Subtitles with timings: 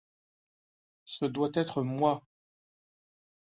[1.05, 2.23] Ce doit être moi!